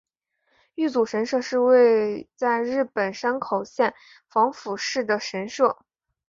[0.73, 3.93] 玉祖神社是位在日本山口县
[4.27, 5.85] 防府市的神社。